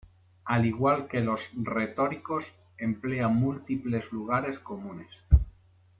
[0.45, 2.47] Al igual que los retóricos,
[2.79, 5.09] emplea múltiples lugares comunes.